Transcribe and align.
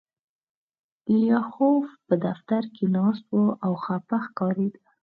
لیاخوف 1.19 1.87
په 2.07 2.13
دفتر 2.25 2.63
کې 2.75 2.85
ناست 2.95 3.25
و 3.37 3.41
او 3.65 3.73
خپه 3.83 4.17
ښکارېده 4.25 4.81